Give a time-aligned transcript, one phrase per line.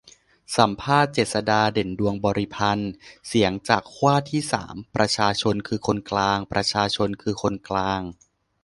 [0.55, 2.91] สัมภาษณ์ เจษฎา เด่นดวงบริพันธ์:
[3.27, 8.01] เสียงจากขั้วที่สาม 'ประชาชนคือคนกลาง' ประชาชนคือคนกลาง